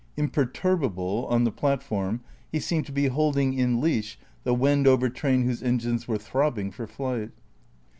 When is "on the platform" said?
1.29-2.21